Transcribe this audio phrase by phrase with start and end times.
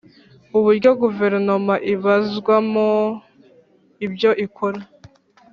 [0.57, 2.87] Uburyo guverinoma ibazwamo
[4.05, 4.79] ibyo ikora